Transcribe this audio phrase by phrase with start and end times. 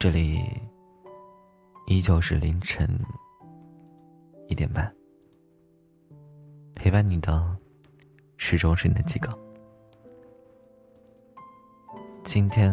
[0.00, 0.40] 这里
[1.88, 2.88] 依旧是凌晨
[4.46, 4.94] 一点半，
[6.76, 7.56] 陪伴你的
[8.36, 9.28] 始终是你的几个。
[12.22, 12.72] 今天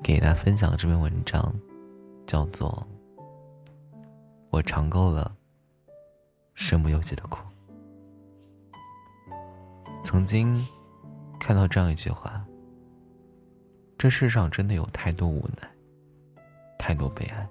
[0.00, 1.52] 给大家分享的这篇文章
[2.24, 2.86] 叫做
[4.50, 5.36] 《我尝够了
[6.54, 7.40] 身不由己的苦》。
[10.04, 10.54] 曾经
[11.40, 12.46] 看到这样一句话：
[13.98, 15.68] 这世上真的有太多无奈。
[16.78, 17.46] 太多悲哀，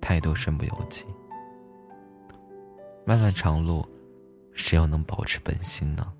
[0.00, 1.04] 太多身不由己。
[3.04, 3.86] 漫漫长路，
[4.52, 6.12] 谁又能保持本心呢？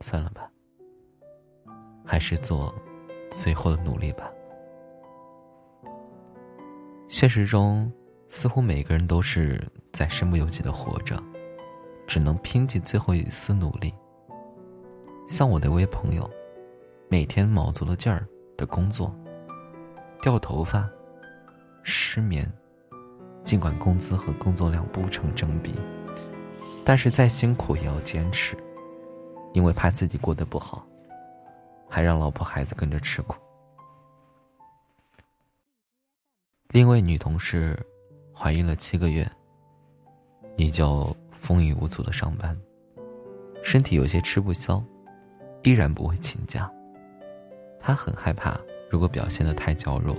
[0.00, 0.50] 算了吧，
[2.04, 2.74] 还是做
[3.30, 4.30] 最后的努力吧。
[7.08, 7.90] 现实中，
[8.28, 9.62] 似乎每个人都是
[9.92, 11.22] 在身不由己的活着，
[12.06, 13.94] 只能拼尽最后一丝努力。
[15.28, 16.28] 像我的一位朋友，
[17.08, 19.14] 每天卯足了劲儿的工作。
[20.22, 20.88] 掉头发，
[21.82, 22.48] 失眠，
[23.42, 25.74] 尽管工资和工作量不成正比，
[26.84, 28.56] 但是再辛苦也要坚持，
[29.52, 30.86] 因为怕自己过得不好，
[31.88, 33.34] 还让老婆孩子跟着吃苦。
[36.68, 37.76] 另一位女同事
[38.32, 39.28] 怀孕了七个月，
[40.56, 42.56] 依旧风雨无阻的上班，
[43.60, 44.80] 身体有些吃不消，
[45.64, 46.70] 依然不会请假。
[47.80, 48.56] 她很害怕。
[48.92, 50.14] 如果表现的太娇弱，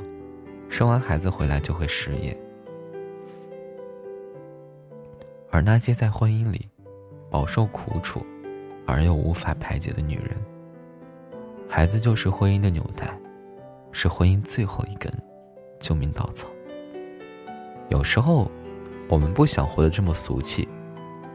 [0.67, 2.35] 生完孩子回来就会失业。
[5.51, 6.67] 而那些在婚姻里
[7.29, 8.25] 饱受苦楚
[8.87, 10.35] 而又无法排解的女人，
[11.69, 13.15] 孩子就是婚姻的纽带，
[13.91, 15.13] 是婚姻最后一根
[15.79, 16.47] 救命稻草。
[17.89, 18.49] 有时候，
[19.07, 20.67] 我们不想活得这么俗气，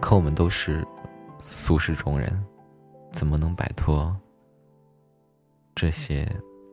[0.00, 0.84] 可我们都是
[1.41, 2.36] 俗世中人，
[3.12, 4.12] 怎么能摆脱
[5.77, 6.28] 这些？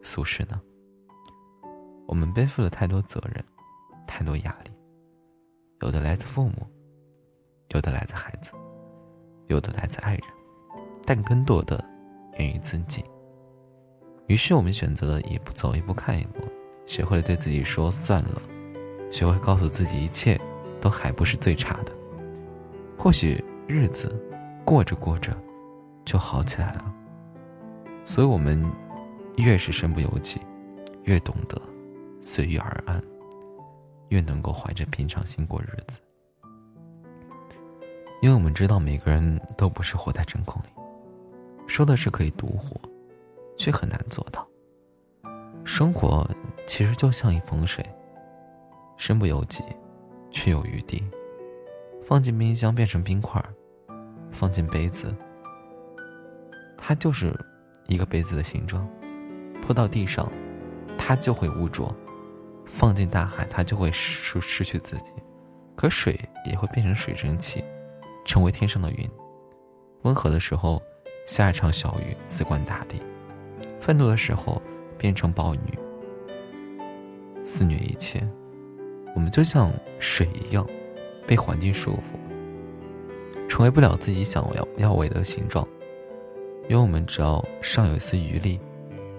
[0.06, 0.62] 俗世呢？
[2.06, 3.44] 我们背负了太多责任，
[4.06, 4.72] 太多压力，
[5.82, 6.68] 有的来自父母，
[7.70, 8.52] 有的来自孩子，
[9.48, 10.24] 有的来自爱人，
[11.04, 11.84] 但更多的
[12.38, 13.04] 源于自己。
[14.28, 16.44] 于是我们选择了一步走一步看一步，
[16.86, 18.40] 学会了对自己说算了，
[19.12, 20.40] 学会告诉自己一切
[20.80, 21.92] 都还不是最差的。
[22.96, 24.16] 或许日子
[24.64, 25.36] 过着过着
[26.06, 26.94] 就好起来了。
[28.06, 28.64] 所以我们。
[29.38, 30.40] 越是身不由己，
[31.04, 31.62] 越懂得
[32.22, 33.04] 随遇而安，
[34.10, 36.00] 越能够怀着平常心过日子。
[38.22, 40.68] 因为我们知道，每个人都不是活在真空里，
[41.68, 42.80] 说的是可以独活，
[43.58, 44.48] 却很难做到。
[45.64, 46.28] 生活
[46.66, 47.86] 其实就像一盆水，
[48.98, 49.64] 身不由己，
[50.32, 51.04] 却有余地。
[52.04, 53.44] 放进冰箱变成冰块，
[54.32, 55.14] 放进杯子，
[56.78, 57.34] 它就是
[57.88, 58.88] 一个杯子的形状。
[59.66, 60.32] 泼到地上，
[60.96, 61.92] 它就会污浊；
[62.66, 65.12] 放进大海，它就会失失去自己。
[65.76, 67.64] 可水也会变成水蒸气，
[68.26, 69.10] 成为天上的云。
[70.04, 70.80] 温和的时候，
[71.26, 72.98] 下一场小雨，滋灌大地；
[73.82, 74.62] 愤怒的时候，
[75.00, 75.60] 变成暴雨，
[77.44, 78.22] 肆虐一切。
[79.16, 80.64] 我们就像水一样，
[81.26, 85.68] 被环境束缚，成为不了自己想要要为的形状。
[86.70, 88.60] 因为我们只要尚有一丝余力。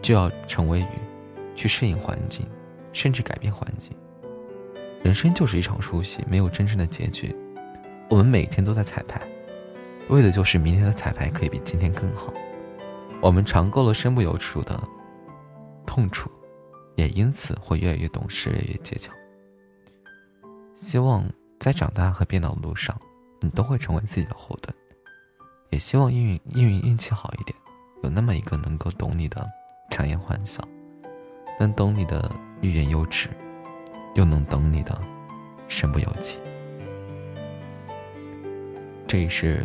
[0.03, 0.89] 就要成为鱼，
[1.55, 2.47] 去适应环境，
[2.93, 3.97] 甚至改变环境。
[5.03, 7.35] 人生就是一场书戏，没有真正的结局。
[8.09, 9.21] 我们每天都在彩排，
[10.09, 12.33] 为的就是明天的彩排可以比今天更好。
[13.21, 14.81] 我们尝够了身不由己的
[15.87, 16.31] 痛楚，
[16.95, 19.15] 也因此会越来越懂事，越来越坚强。
[20.75, 21.25] 希望
[21.59, 22.97] 在长大和变老的路上，
[23.41, 24.75] 你都会成为自己的后盾。
[25.71, 27.57] 也希望运运运运气好一点，
[28.03, 29.45] 有那么一个能够懂你的。
[29.97, 30.63] 强颜欢笑，
[31.59, 32.31] 能懂你的
[32.61, 33.31] 欲言又止，
[34.15, 35.01] 又能懂你的
[35.69, 36.37] 身不由己。
[39.07, 39.63] 这里是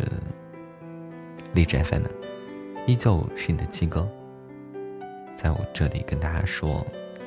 [1.52, 2.04] 荔枝 FM，
[2.86, 4.08] 依旧是你的七哥，
[5.36, 6.82] 在我这里跟大家说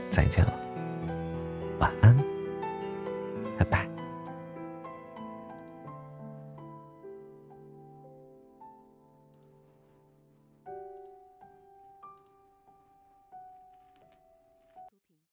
[0.10, 0.54] 再见了，
[1.78, 2.25] 晚安。